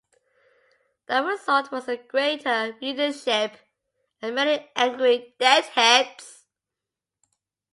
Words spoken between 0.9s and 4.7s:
The result was a greater readership and many